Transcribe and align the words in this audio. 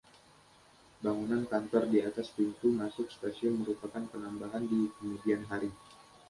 Bangunan 1.03 1.43
kantor 1.51 1.83
di 1.93 1.99
atas 2.09 2.27
pintu 2.37 2.67
masuk 2.79 3.05
stasiun 3.15 3.55
merupakan 3.61 4.01
penambahan 4.11 4.63
di 4.71 4.81
kemudian 4.97 5.41
hari. 5.51 5.69